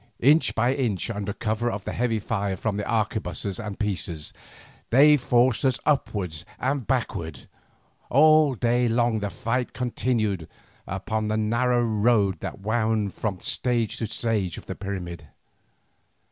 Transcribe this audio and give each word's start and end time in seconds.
Inch 0.21 0.55
by 0.55 0.73
inch 0.73 1.11
under 1.11 1.31
cover 1.31 1.69
of 1.69 1.83
the 1.83 1.91
heavy 1.91 2.17
fire 2.17 2.57
from 2.57 2.75
their 2.77 2.87
arquebusses 2.87 3.59
and 3.59 3.77
pieces, 3.77 4.33
they 4.89 5.15
forced 5.15 5.63
us 5.63 5.77
upward 5.85 6.43
and 6.57 6.87
backward. 6.87 7.47
All 8.09 8.55
day 8.55 8.87
long 8.89 9.19
the 9.19 9.29
fight 9.29 9.73
continued 9.73 10.49
upon 10.87 11.27
the 11.27 11.37
narrow 11.37 11.83
road 11.83 12.39
that 12.39 12.61
wound 12.61 13.13
from 13.13 13.41
stage 13.41 13.97
to 13.97 14.07
stage 14.07 14.57
of 14.57 14.65
the 14.65 14.73
pyramid. 14.73 15.27